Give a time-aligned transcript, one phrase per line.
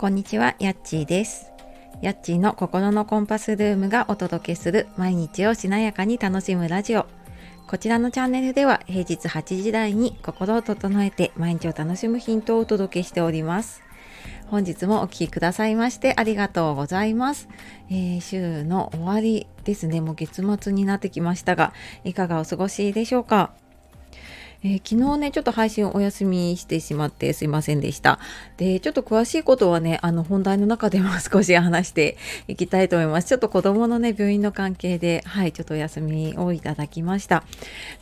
[0.00, 1.52] こんにちは、やっちーです。
[2.00, 7.04] やっちーの心のコンパスルームがお届けする毎日をしなやかに楽しむラジオ。
[7.66, 13.82] こちらのチャンネルでは平日8時台に心を整えて毎日を楽しむヒントをお届けしております。
[14.46, 17.48] 本日もお聴きくださいましてありがとうございます、
[17.90, 20.00] えー、週の終わりですね。
[20.00, 23.52] もう月末になってきましたが、いかがお過ごしでしょうか？
[24.62, 28.18] えー、昨日ね、ちょっと配信をお休みしてしまってすいませんでした。
[28.58, 33.28] で、ちょっと詳しいことはね、あの本題の中でも少し話していきたいと思います。
[33.28, 37.44] ちょっと子供のね、病院の関係で、はい、ちょっとお休みをいただきました。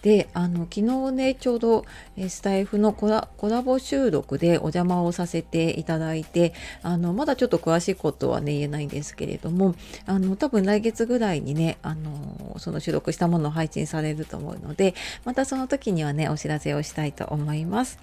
[0.03, 1.85] で、あの、昨日ね、ちょうど、
[2.29, 17.99] スタイフのコラコラボ収録でお邪魔をさせていただいて、あの、まだちょっと詳しいことはね、言えないんですけれども、あの、多分来月ぐらいにね、あの、その収録したものを配信されると思うので、またその時にはね、お知らせをしたいと思います。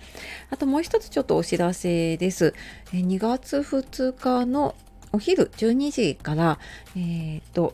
[0.49, 2.53] あともう一つちょっとお知らせです。
[2.91, 4.75] 2月2日の
[5.11, 6.59] お昼12時から、
[6.95, 7.73] えー、と、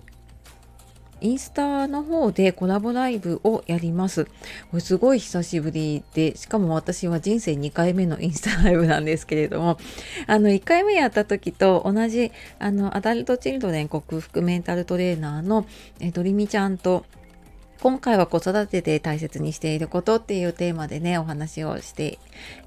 [1.22, 4.26] インスタの方でコラボライブをやります。
[4.26, 4.32] こ
[4.74, 9.78] れすごい久しぶりで、しかも私は人生2回目のインスタライブなんですけれども、
[10.28, 15.66] あの1回目やった時と同じあのアダルトチルドレン克服メンタルトレーナーの
[16.00, 17.06] えドリミちゃんと
[17.82, 22.20] 今回は子育てで大切にしていることっていうテーマでねお話をして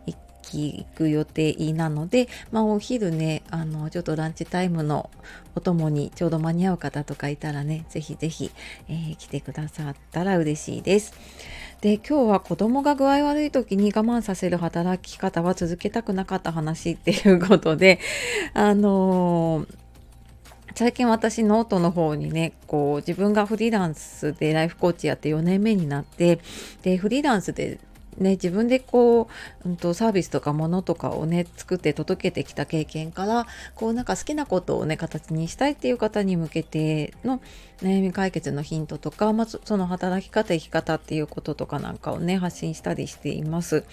[0.06, 5.11] いく予定なので、まあ、お昼ねあのちょっとランチタイムの
[5.55, 8.51] お供にちょうど間に合う方とかいたらねぜひぜひ、
[8.89, 11.15] え、来てくださったら嬉しいです。
[11.81, 18.01] で今日は子供が具合悪い時に我慢させる働き方は続けたくなかった話っていうことで
[18.53, 19.84] あのー
[20.75, 26.41] 最近私ノートの方にねこう自分がフリーランスでライフコーチやって4年目になって
[26.83, 27.78] でフリーランスで
[28.19, 29.28] ね、自分でこ
[29.64, 37.41] う、うんと、サービスとかものとかをね作って届けてきた経験からこうなんか好きなことをね形にしたいっていう方に向けての
[37.78, 43.84] 悩み解決のヒントとか、まずその働き方生き方っていうこととかなんかをね発信したりしています。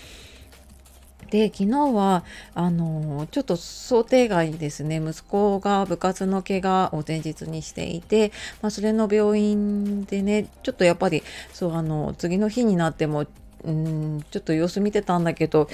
[1.32, 5.02] で昨日はあのちょっと想定外ですね。
[5.04, 13.26] 息子が部活の怪我を前日にしていて、まあ、それの病院でねちょっとやっぱりそうあの次の日になっても
[13.64, 15.70] うんちょっと様子見てたんだけど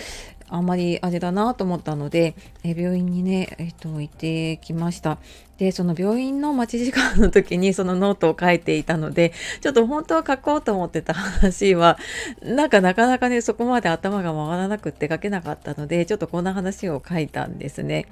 [0.50, 5.18] あんまりあれだなと思ったので、え病院にね、えっと、行ってきました。
[5.58, 11.98] で、その病院の待ち時間の時にそのノートを書いていたので、ちょっと本当は書こうと思ってた話は、
[12.44, 18.06] なんかなかなかね、そこまで頭が回らなくって書けなかったので、ちょっとこんな話を書いたんですね。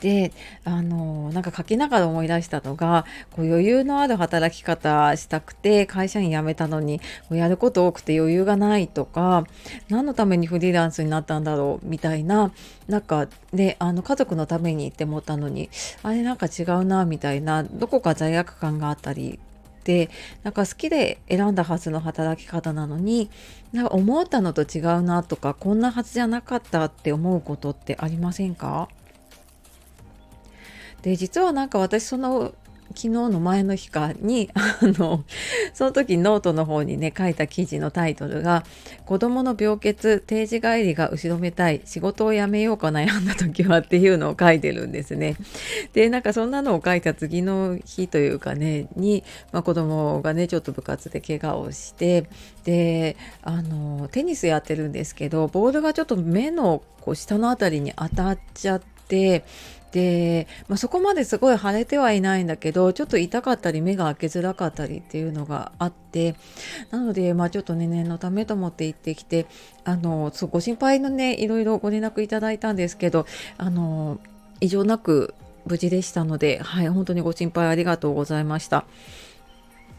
[0.00, 0.32] で
[0.64, 9.44] あのなんか書きながら思い出したのがこう余裕のある働き方したくて会社員辞めたのにこうやること多くて余裕がないとか
[9.88, 12.50] 何のためにフリーランスになったんだろうみたいな
[12.88, 15.68] なんかであの家族のためにって思ったのに
[16.02, 19.38] あれなんか違うなみたいなどこか罪悪感があったり
[19.84, 20.10] で
[20.42, 23.30] なんか好きで選んだはずの働き方なのに
[23.72, 28.88] なんか思ったのと違うなとかこんなはずじゃなかったって思うことってありませんか？
[31.02, 32.54] で実はなんか私その
[32.90, 35.24] 昨日の前の日かにあの
[35.72, 38.64] その時ノートの方にね書いた記事のタイトルが
[39.06, 45.36] 「子どもの病欠定時帰りが後ろめたい仕事を辞めようか悩んだ時は」っていうのを書いてるんですね。
[45.92, 49.22] でなんかそんなのを書いた次の日というかねに、
[49.52, 52.26] まあ、子供がねちょっと部活で怪我をして
[52.64, 59.44] であのテニスやってるんですけどボールがちょっと目のこう下の辺りに当たっちゃって。
[59.92, 66.36] で、まあ、そこまですごい腫れてはいないんだけどちょっと痛かったり目が開けづらかったりっていうのがあって
[66.90, 69.46] なので、まあ、ちょっとね念のためと思って行ってきて
[69.84, 73.26] あのそうご心配のねいろいろご連絡いただいたんですけど
[73.58, 74.20] あの
[74.60, 75.34] 異常なく
[75.66, 78.84] 無事でしたので、はい、本当にご心配ありがとうございました。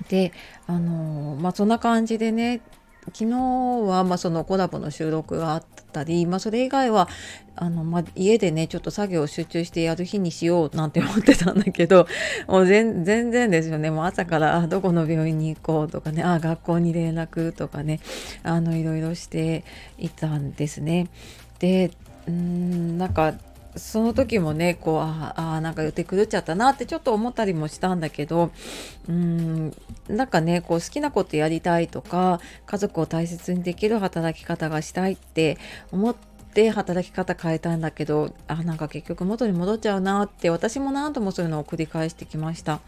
[0.09, 0.31] で
[0.65, 2.61] あのまあそんな感じでね
[3.07, 7.09] 昨日はまあそのコラボの収録があったり、まあ、それ以外は
[7.55, 12.07] あの、まあ、家でねちょっと作業を集中してやる日にしようなんて思ってたんだけど
[12.47, 17.99] もう全然ですよねもう朝からどこの病院に行こうとかねあ学校に連絡とかね
[18.43, 19.63] あのいろいろして
[19.97, 21.07] いたんですね。
[21.59, 21.91] で
[22.27, 23.33] うんなんか
[23.75, 28.51] その時もねこうああなんか予定狂っちゃったなってちょっと思ったりもしたんだけど
[29.07, 29.73] うん
[30.09, 35.57] なんかねこう好きなことやりたいとか家族を大切にできる働き方がしたいって
[35.91, 36.15] 思っ
[36.53, 42.81] て働き方変えたんだけどあなんか結局元に戻っちゃうなって私も何度もそういうのを繰り返してきました。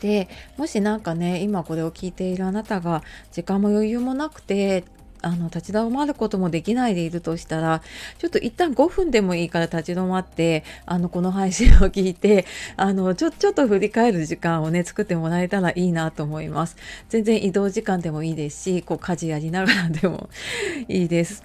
[0.00, 0.28] で
[0.58, 3.02] もしなんかね今これを聞いているあなたが
[3.32, 4.84] 時間も余裕もなくて
[5.24, 7.82] あの立ち止まることもできないでいるとしたら
[8.18, 12.44] ちょっと一旦5分でもいいから立ち止まってあのこの配信を聞いて
[12.76, 16.76] あのちょちょっと振り返る時間をね作ってもらえたらいいなと思います
[17.08, 20.28] 全然移動時間でもいいですしこう家事やりながらでも
[20.88, 21.42] いいです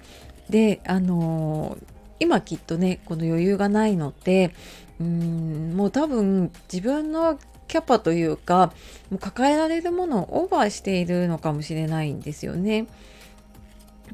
[0.50, 1.78] であの
[2.18, 4.54] 今きっとねこの余裕がないので
[5.00, 8.72] うんもう多分自分のキャパというか
[9.10, 12.86] もう抱えられるものをオーバーしているのかもしれないんですよね。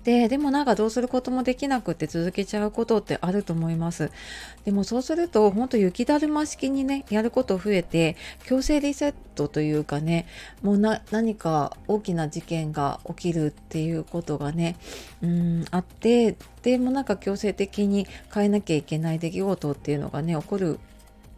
[0.07, 4.13] ででもなんかどうすることもできなくて続けちゃうことってあると思います。
[4.65, 10.29] でもそうすると本当雪だるま式にねやること増えて強制リセットというかね
[10.63, 14.77] もうな何か大きな事件が起きるっていうことがね
[15.23, 20.79] うんあってでもなんか強制的に変えなきゃいけない出来事っていうのがね起こる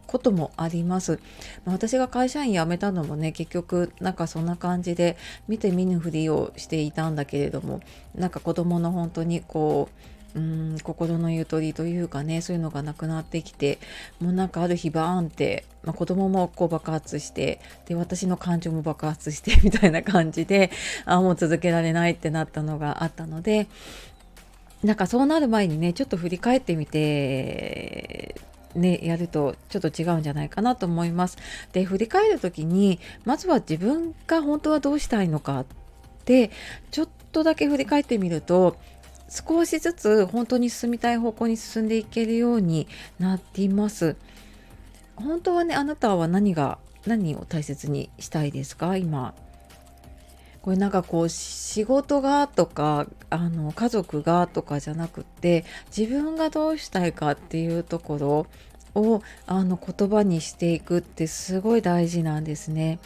[0.09, 1.19] こともあります。
[1.65, 5.17] ま私が会社員辞めたのもね結局なんかそんな感じで
[5.47, 7.81] 見て見ぬふりをしていたんだけれども
[8.15, 9.87] なんか子供の本当にこ
[10.35, 13.79] ううん心のゆとりというかねそういうのがなくなってきて
[14.19, 20.71] もうなんかある日バーンって、まあ、子供もこう爆発してで私の感情も爆発して みたいな感じで
[21.05, 23.67] あもう続けられないってなったのがあったので
[24.83, 28.35] なんかそうなる前にねちょっと振り返ってみて
[28.75, 31.37] ね、やるとちょっと違うんじゃないかなと思います。
[31.73, 35.65] で振り返る時にまずは自分が本当はどうしたいのかっ
[36.25, 36.51] て
[36.91, 38.77] ちょっとだけ振り返ってみると
[39.29, 42.87] 少しずつ本当に進みたい方向に進んでいけるように
[43.19, 44.15] なっています。
[45.15, 48.97] 本当はねあなたは何が何を大切にしたいですか？
[48.97, 49.33] 今
[50.69, 58.45] これなんかこう仕事がとかあの家族がとかじゃなくって自分がどうしたいかっていうとこ
[58.93, 62.99] ろをあの言葉にしていくってすごい大事なんですね。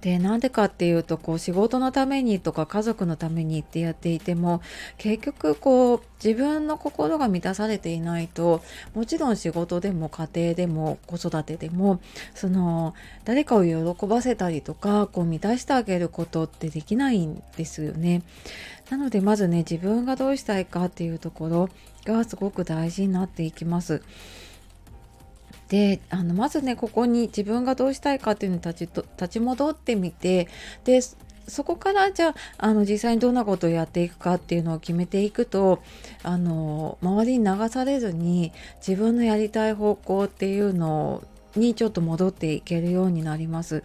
[0.00, 4.62] でなんでかっていうとこう仕事のためにとか家族のためにってやっていても
[4.96, 8.62] 結局こう自分の心が満たされていないと
[8.94, 12.00] もちろん仕事でも家庭でも子育てでも
[12.34, 12.94] その
[13.24, 18.22] 誰かを喜ばせたりとかこう満たしてあげることってできないんですよね。
[18.90, 21.68] なのでまずね自分がどうしたいかっていうところ
[22.04, 24.02] がすごく大事になっていきます。
[25.72, 30.48] であのまずねここに自分がどうしたいかっていうのに立ちと立ち戻ってみて
[30.84, 31.00] で
[31.48, 35.82] そこからじゃああの実際にどんなことをやっていくかっていうのを決めていくと
[36.24, 38.52] あの周りに流されずに
[38.86, 41.22] 自分のやりたい方向っていうの
[41.56, 43.82] にちょっと戻っていけるようになります。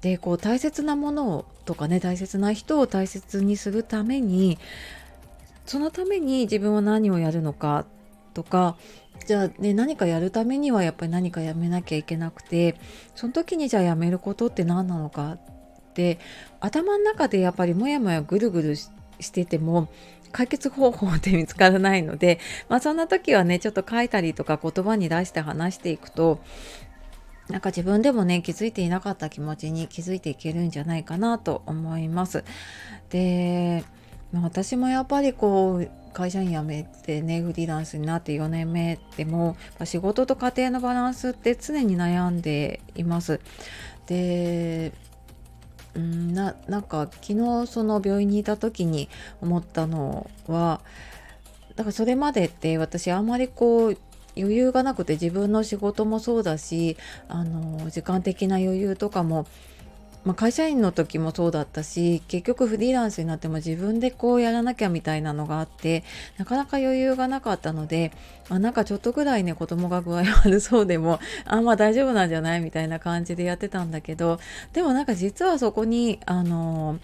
[0.00, 4.58] でこう大切なものとかね大切な人を大切にするために
[5.66, 7.84] そのために自分は何をやるのか
[8.34, 8.76] とか
[9.26, 12.76] じゃあね何かやるためにはやっぱり何かやめなきゃいけなくて
[13.14, 15.38] その時にじゃあやめることって何なのかっ
[15.94, 16.18] て
[16.60, 18.90] 頭の中でやっぱりもやもやぐるぐるし
[19.30, 19.88] てても
[20.32, 22.38] 解決方法って見つからないので、
[22.68, 26.40] まあ、そんな時はねちょっと書いたりとか言葉に出して話していくと
[27.48, 32.44] なんか自分でもね気づいていなかった気持ちに気づいていけるんじゃないかなと思います。
[33.08, 33.84] で
[34.34, 43.40] 私もやっぱりこう会社員辞めてねフリーランスになって4年目でも仕事と家庭のバランスって常に悩んでいます。
[44.06, 44.92] で
[45.98, 49.08] んななんか昨日その病院にいた時に
[49.40, 50.80] 思ったのは
[51.76, 53.98] だからそれまでって私あんまりこう
[54.36, 56.96] 余裕がなくて自分の仕事もそうだし
[57.28, 59.46] あの時間的な余裕とかも
[60.24, 66.04] まあ、会社員の時もそうだったし結局フリーランスになっても自分でこうやらなきゃみたいなのがあって
[66.36, 68.12] なかなか余裕がなかったので、
[68.48, 74.40] まあ、なんかちょっとぐらいね子供が具合悪そうでも あんまあ大丈夫なんじゃないみたいな感じでやってたんだけど
[74.72, 76.98] でもなんか実はそこにあの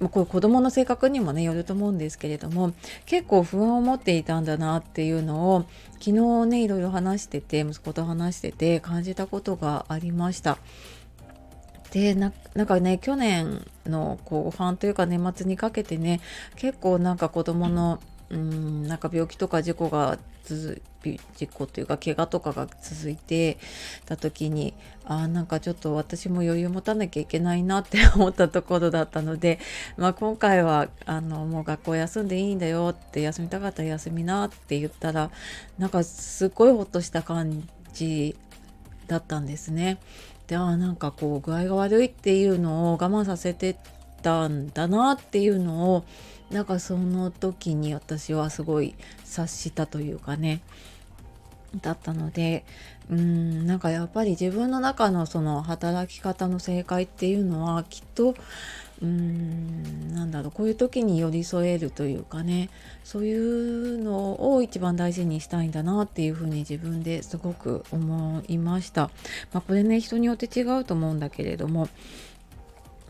[0.00, 2.72] まあ、これ子供の性格にもねよると思うんですけれども
[3.06, 5.66] 結構不安を持っていたんだなっていうのを
[6.00, 10.58] 昨日ねいろいろ話してて息子と話してて感じたことがありました。
[11.94, 16.20] でなんかね去年の後半というか年末にかけてね
[16.56, 20.82] 結構なんか子供のうんなんか病気とか事故が続
[21.36, 23.58] 事故というか怪我とかが続いて
[24.06, 24.74] た時に
[25.04, 29.60] あなんかちょっと私も余裕持たなきゃいけないなって 思ったところだったので、
[29.96, 35.30] まあ、今回はあのもう学校休んでいいんだよって休みたかったら休みなって言ったら
[35.78, 38.36] なんかすっごいほっとした感じ
[39.06, 39.98] だったんですね。
[40.46, 43.76] であなんかこう具合が悪いっていうのを我慢させて
[44.22, 46.04] たんだなっていうのを
[46.50, 50.60] なんかその時に私はすごい察したというかね
[51.80, 52.64] だったので
[53.10, 58.34] うんなんかやっぱり自分の中のその働き方の正解っていうのはきっと
[59.02, 62.70] うーんなんだろうこういう時に寄り添えるというかね
[63.02, 69.10] そういうのを一番大事にしたいんだなっていうふうに自分ですごく思いました。
[69.52, 71.88] まあ、これね人によって違うと思うんだけれども、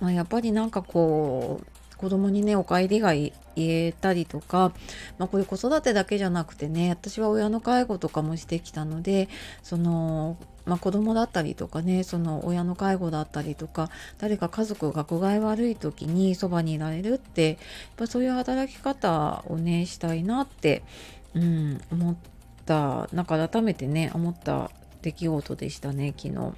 [0.01, 4.73] まあ、やっぱりなんかこう子供にねお帰りが言えたりとか、
[5.19, 9.29] まあ、これ子育てだけじゃなくてね私は親の介護とかもしてきたので
[9.63, 10.37] その、
[10.67, 17.59] まあ、子供だったりとかねその親の介護だったりとか誰か家族が具合悪い時にそばにいられるってやっ
[17.97, 20.83] ぱそういう働き方をねしたいなって、
[21.35, 22.17] うん、思っ
[22.65, 24.71] たなんか改めてね思った
[25.03, 26.55] 出来事でしたね昨日。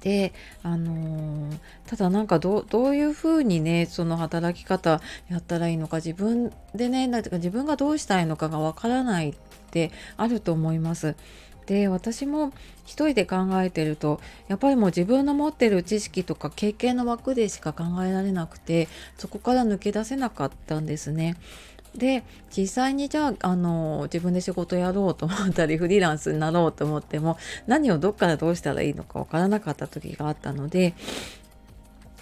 [0.00, 5.00] であのー、ただなんかどういうふうにねその働き方
[5.30, 9.34] やったらいいのか自分でねなんか自分がどうしたいのかがわからないっ
[9.70, 11.16] てあると思います。
[11.66, 12.52] で私も
[12.84, 21.36] 一人で考えてるとやっぱりもう自分の持ってる知識とか経験の枠でしか考えられなくてそこから抜け出せなかったんですね。
[21.96, 22.24] で
[22.56, 30.94] 実際にじゃああの自分で仕事やろうと思ったりフリーランスになろうと思っても何をどっからどうしたらいいのか分からなかった時があったので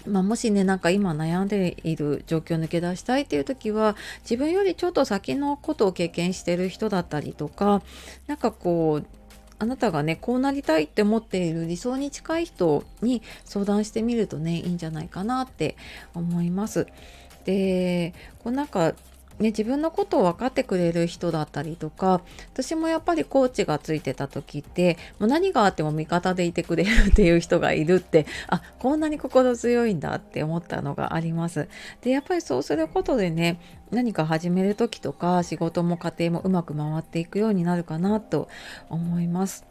[0.07, 7.81] まあ、もしねなんか今悩んでいる状況を抜け出したいっていう時は自分よりちょっと先のことを経験してる人だったりとか
[8.27, 9.05] 何かこう
[9.59, 15.75] あなたがねこうなりたいって思っている理想に近い人に相談してみるとねいいんじゃないかなって
[16.13, 16.87] 思います。
[17.45, 18.93] でこうなんか
[19.39, 22.21] ね、自分のことを分かってくれる人だったりとか
[22.53, 31.67] 私もやっぱりコーチがついてた時ってもう何があっても味方でいてくれるっていう人がいるってあこんなに心強いんだって思ったのがあります。
[32.01, 33.59] でやっぱりそうすることでね
[33.91, 38.47] 何か始める時とか仕事も家庭もうまく回っていくようになるかなと
[38.89, 39.65] 思います。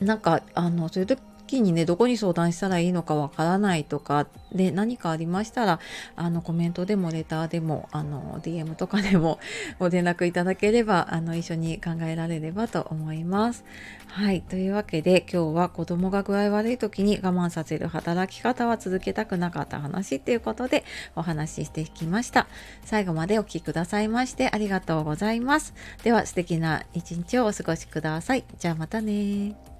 [0.00, 1.06] なんかあのそういう
[1.52, 5.80] 時にねどこに相談したらいいのかわからないとかで何かありましたら
[6.16, 9.38] あのコメントでもレターでもあの DM とかでも
[9.78, 13.64] ご連絡いただければあの一緒に考えられればと思います。
[14.06, 20.84] はいというわけで今日は子供が具合悪い時に我慢させる働き方は続けたくなかった話っていうことで
[21.16, 22.46] お話ししていきました。
[22.84, 25.74] 最後までお聴きくださいましてありがとうございます。
[26.02, 28.44] では素敵な一日をお過ごしください。
[28.58, 29.71] じゃあまたね